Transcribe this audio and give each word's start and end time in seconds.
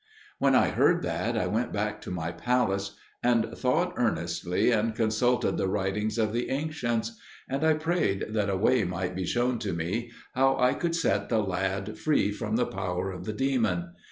When 0.39 0.55
I 0.55 0.69
heard 0.69 1.03
that, 1.03 1.37
I 1.37 1.45
went 1.45 1.71
back 1.71 2.01
to 2.01 2.09
my 2.09 2.31
palace, 2.31 2.95
and 3.21 3.53
thought 3.55 3.93
earnestly, 3.97 4.71
and 4.71 4.95
consulted 4.95 5.57
the 5.57 5.67
writings 5.67 6.17
of 6.17 6.33
the 6.33 6.49
ancients; 6.49 7.19
and 7.47 7.63
I 7.63 7.75
prayed 7.75 8.25
that 8.29 8.49
a 8.49 8.57
way 8.57 8.83
might 8.83 9.15
be 9.15 9.27
shown 9.27 9.59
to 9.59 9.73
me 9.73 10.09
how 10.33 10.57
I 10.57 10.73
could 10.73 10.95
set 10.95 11.29
the 11.29 11.43
lad 11.43 11.99
free 11.99 12.31
from 12.31 12.55
the 12.55 12.65
power 12.65 13.11
of 13.11 13.25
the 13.25 13.33
demon. 13.33 13.89